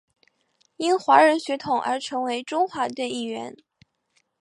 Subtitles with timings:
[0.77, 3.55] 因华人血统而成为中华队一员。